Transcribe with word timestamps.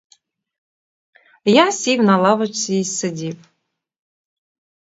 Я 1.63 1.71
сів 1.71 2.03
на 2.03 2.17
лавочці 2.21 2.75
й 2.75 2.83
сидів. 2.85 3.35